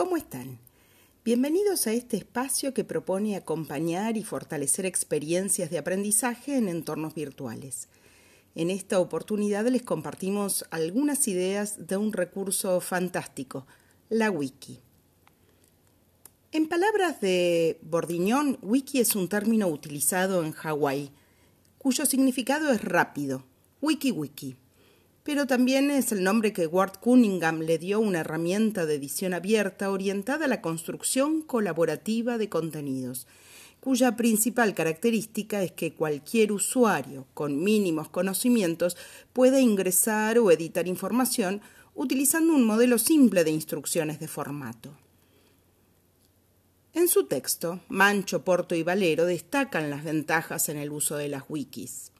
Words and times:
¿Cómo 0.00 0.16
están? 0.16 0.58
Bienvenidos 1.26 1.86
a 1.86 1.92
este 1.92 2.16
espacio 2.16 2.72
que 2.72 2.84
propone 2.84 3.36
acompañar 3.36 4.16
y 4.16 4.24
fortalecer 4.24 4.86
experiencias 4.86 5.68
de 5.68 5.76
aprendizaje 5.76 6.56
en 6.56 6.70
entornos 6.70 7.12
virtuales. 7.12 7.86
En 8.54 8.70
esta 8.70 8.98
oportunidad 8.98 9.66
les 9.66 9.82
compartimos 9.82 10.64
algunas 10.70 11.28
ideas 11.28 11.86
de 11.86 11.98
un 11.98 12.14
recurso 12.14 12.80
fantástico, 12.80 13.66
la 14.08 14.30
wiki. 14.30 14.80
En 16.52 16.66
palabras 16.66 17.20
de 17.20 17.78
Bordiñón, 17.82 18.58
wiki 18.62 19.00
es 19.00 19.14
un 19.14 19.28
término 19.28 19.68
utilizado 19.68 20.42
en 20.42 20.52
Hawái, 20.52 21.10
cuyo 21.76 22.06
significado 22.06 22.72
es 22.72 22.82
rápido, 22.82 23.44
wiki 23.82 24.12
wiki 24.12 24.56
pero 25.22 25.46
también 25.46 25.90
es 25.90 26.12
el 26.12 26.22
nombre 26.22 26.52
que 26.52 26.66
Ward 26.66 26.98
Cunningham 27.00 27.60
le 27.60 27.78
dio 27.78 27.96
a 27.96 28.00
una 28.00 28.20
herramienta 28.20 28.86
de 28.86 28.94
edición 28.94 29.34
abierta 29.34 29.90
orientada 29.90 30.46
a 30.46 30.48
la 30.48 30.62
construcción 30.62 31.42
colaborativa 31.42 32.38
de 32.38 32.48
contenidos, 32.48 33.26
cuya 33.80 34.16
principal 34.16 34.74
característica 34.74 35.62
es 35.62 35.72
que 35.72 35.92
cualquier 35.92 36.52
usuario 36.52 37.26
con 37.34 37.62
mínimos 37.62 38.08
conocimientos 38.08 38.96
puede 39.32 39.60
ingresar 39.60 40.38
o 40.38 40.50
editar 40.50 40.86
información 40.86 41.60
utilizando 41.94 42.54
un 42.54 42.64
modelo 42.64 42.98
simple 42.98 43.44
de 43.44 43.50
instrucciones 43.50 44.20
de 44.20 44.28
formato. 44.28 44.96
En 46.92 47.08
su 47.08 47.24
texto, 47.24 47.80
Mancho, 47.88 48.42
Porto 48.42 48.74
y 48.74 48.82
Valero 48.82 49.24
destacan 49.24 49.90
las 49.90 50.02
ventajas 50.02 50.68
en 50.68 50.76
el 50.76 50.90
uso 50.90 51.16
de 51.16 51.28
las 51.28 51.44
wikis. 51.48 52.10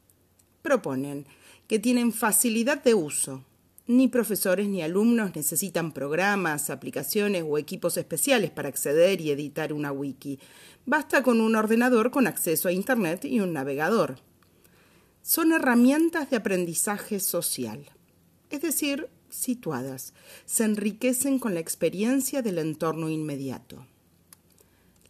Proponen 0.61 1.25
que 1.71 1.79
tienen 1.79 2.11
facilidad 2.11 2.83
de 2.83 2.93
uso. 2.93 3.45
Ni 3.87 4.09
profesores 4.09 4.67
ni 4.67 4.81
alumnos 4.81 5.33
necesitan 5.37 5.93
programas, 5.93 6.69
aplicaciones 6.69 7.45
o 7.47 7.57
equipos 7.57 7.95
especiales 7.95 8.51
para 8.51 8.67
acceder 8.67 9.21
y 9.21 9.31
editar 9.31 9.71
una 9.71 9.93
wiki. 9.93 10.37
Basta 10.85 11.23
con 11.23 11.39
un 11.39 11.55
ordenador 11.55 12.11
con 12.11 12.27
acceso 12.27 12.67
a 12.67 12.73
Internet 12.73 13.23
y 13.23 13.39
un 13.39 13.53
navegador. 13.53 14.17
Son 15.21 15.53
herramientas 15.53 16.29
de 16.29 16.35
aprendizaje 16.35 17.21
social, 17.21 17.85
es 18.49 18.61
decir, 18.61 19.07
situadas. 19.29 20.13
Se 20.43 20.65
enriquecen 20.65 21.39
con 21.39 21.53
la 21.53 21.61
experiencia 21.61 22.41
del 22.41 22.57
entorno 22.57 23.09
inmediato. 23.09 23.87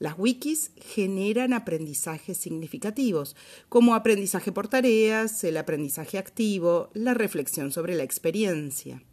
Las 0.02 0.17
wikis 0.17 0.71
generan 0.77 1.53
aprendizajes 1.53 2.35
significativos, 2.35 3.35
como 3.69 3.94
aprendizaje 3.94 4.52
por 4.52 4.67
tareas, 4.67 5.43
el 5.43 5.58
aprendizaje 5.58 6.17
activo, 6.17 6.89
la 6.95 7.13
reflexión 7.13 7.71
sobre 7.71 7.93
la 7.93 8.02
experiencia. 8.02 9.03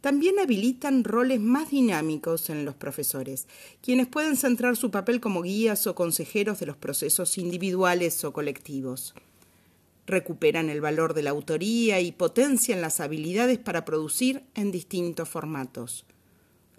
También 0.00 0.38
habilitan 0.38 1.04
roles 1.04 1.40
más 1.40 1.72
dinámicos 1.72 2.48
en 2.48 2.64
los 2.64 2.74
profesores, 2.74 3.46
quienes 3.82 4.06
pueden 4.06 4.38
centrar 4.38 4.78
su 4.78 4.90
papel 4.90 5.20
como 5.20 5.42
guías 5.42 5.86
o 5.86 5.94
consejeros 5.94 6.58
de 6.58 6.64
los 6.64 6.78
procesos 6.78 7.36
individuales 7.36 8.24
o 8.24 8.32
colectivos. 8.32 9.12
Recuperan 10.06 10.70
el 10.70 10.80
valor 10.80 11.12
de 11.12 11.22
la 11.22 11.30
autoría 11.32 12.00
y 12.00 12.12
potencian 12.12 12.80
las 12.80 13.00
habilidades 13.00 13.58
para 13.58 13.84
producir 13.84 14.42
en 14.54 14.72
distintos 14.72 15.28
formatos. 15.28 16.06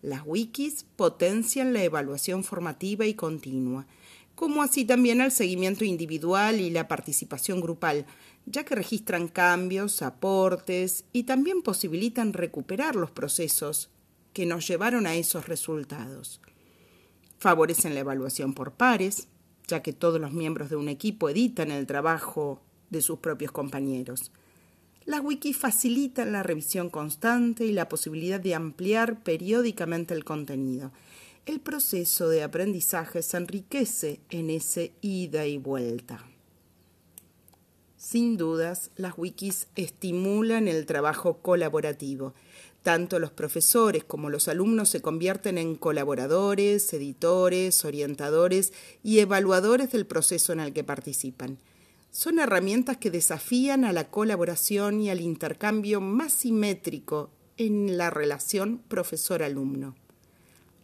Las 0.04 0.24
wikis 0.26 0.86
potencian 0.98 1.72
la 1.72 1.82
evaluación 1.82 2.44
formativa 2.44 3.06
y 3.06 3.14
continua, 3.14 3.88
como 4.36 4.62
así 4.62 4.84
también 4.84 5.22
el 5.22 5.32
seguimiento 5.32 5.86
individual 5.86 6.60
y 6.60 6.70
la 6.70 6.90
participación 6.90 7.62
grupal, 7.62 8.06
ya 8.46 8.66
que 8.66 8.76
registran 8.76 9.30
cambios, 9.30 10.02
aportes 10.02 11.06
y 11.14 11.24
también 11.24 11.62
posibilitan 11.62 12.34
recuperar 12.34 12.98
los 12.98 13.12
procesos 13.12 13.92
que 14.34 14.46
nos 14.46 14.68
llevaron 14.68 15.08
a 15.08 15.16
esos 15.16 15.48
resultados. 15.48 16.42
Favorecen 17.38 17.94
la 17.94 18.02
evaluación 18.02 18.54
por 18.54 18.74
pares, 18.74 19.30
ya 19.70 19.82
que 19.82 19.94
todos 19.94 20.20
los 20.20 20.34
miembros 20.34 20.70
de 20.70 20.76
un 20.76 20.90
equipo 20.90 21.30
editan 21.30 21.72
el 21.72 21.88
trabajo 21.88 22.62
de 22.90 23.02
sus 23.02 23.20
propios 23.20 23.54
compañeros. 23.54 24.34
Las 25.06 25.22
wikis 25.22 25.58
facilitan 25.58 26.32
la 26.32 26.44
revisión 26.44 26.90
constante 26.90 27.66
y 27.66 27.74
la 27.74 27.90
posibilidad 27.90 28.40
de 28.40 28.56
ampliar 28.56 29.22
periódicamente 29.22 30.14
el 30.14 30.24
contenido. 30.24 30.92
El 31.46 31.60
proceso 31.60 32.30
de 32.30 32.42
aprendizaje 32.42 33.22
se 33.22 33.36
enriquece 33.36 34.22
en 34.30 34.50
ese 34.50 34.94
ida 35.02 35.46
y 35.46 35.58
vuelta. 35.58 36.26
Sin 37.98 38.38
dudas, 38.38 38.92
las 38.96 39.18
wikis 39.18 39.68
estimulan 39.76 40.70
el 40.70 40.86
trabajo 40.86 41.40
colaborativo. 41.40 42.34
Tanto 42.82 43.20
los 43.20 43.32
profesores 43.32 44.06
como 44.06 44.30
los 44.30 44.48
alumnos 44.48 44.88
se 44.90 45.02
convierten 45.02 45.58
en 45.58 45.76
colaboradores, 45.76 46.94
editores, 46.94 47.84
orientadores 47.84 48.72
y 49.04 49.20
evaluadores 49.20 49.92
del 49.92 50.06
proceso 50.06 50.54
en 50.54 50.62
el 50.62 50.72
que 50.72 50.84
participan 50.86 51.58
son 52.14 52.38
herramientas 52.38 52.98
que 52.98 53.10
desafían 53.10 53.84
a 53.86 53.92
la 53.92 54.12
colaboración 54.12 55.02
y 55.02 55.10
al 55.10 55.20
intercambio 55.20 56.00
más 56.00 56.32
simétrico 56.32 57.32
en 57.58 57.98
la 57.98 58.12
relación 58.12 58.78
profesor-alumno. 58.88 59.96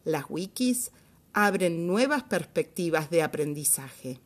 Las 0.06 0.26
wikis 0.28 0.90
abren 1.34 1.86
nuevas 1.86 2.24
perspectivas 2.24 3.12
de 3.12 3.22
aprendizaje. 3.22 4.20